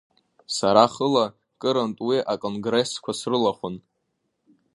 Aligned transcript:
Сара 0.57 0.85
хыла 0.93 1.25
кырынтә 1.61 2.01
уи 2.07 2.17
аконгрессқәа 2.33 3.11
срылахәын. 3.19 3.75